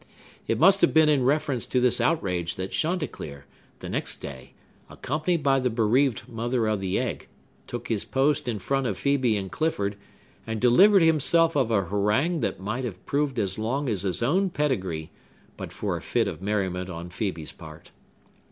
[0.47, 3.45] It must have been in reference to this outrage that Chanticleer,
[3.81, 4.53] the next day,
[4.89, 7.27] accompanied by the bereaved mother of the egg,
[7.67, 9.97] took his post in front of Phœbe and Clifford,
[10.47, 14.49] and delivered himself of a harangue that might have proved as long as his own
[14.49, 15.11] pedigree,
[15.55, 17.91] but for a fit of merriment on Phœbe's part.